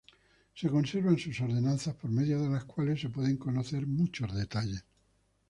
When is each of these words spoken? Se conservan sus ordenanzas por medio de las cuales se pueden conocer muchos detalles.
Se 0.55 0.67
conservan 0.67 1.19
sus 1.19 1.39
ordenanzas 1.41 1.93
por 1.93 2.09
medio 2.09 2.41
de 2.41 2.49
las 2.49 2.65
cuales 2.65 2.99
se 3.01 3.09
pueden 3.09 3.37
conocer 3.37 3.85
muchos 3.85 4.33
detalles. 4.33 4.83